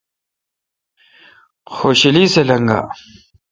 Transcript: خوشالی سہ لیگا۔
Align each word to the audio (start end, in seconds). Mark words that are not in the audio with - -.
خوشالی 1.75 2.23
سہ 2.33 2.41
لیگا۔ 2.47 2.79